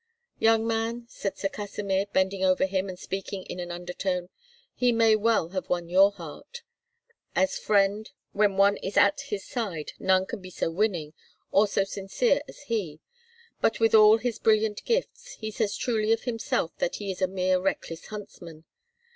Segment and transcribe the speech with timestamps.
[0.39, 4.29] "Young man," said Sir Kasimir, bending over him, and speaking in an undertone,
[4.73, 6.63] "he may well have won your heart.
[7.35, 11.13] As friend, when one is at his side, none can be so winning,
[11.51, 12.99] or so sincere as he;
[13.61, 17.27] but with all his brilliant gifts, he says truly of himself that he is a
[17.27, 18.63] mere reckless huntsman.